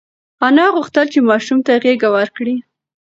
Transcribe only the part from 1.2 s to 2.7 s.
ماشوم ته غېږه ورکړي.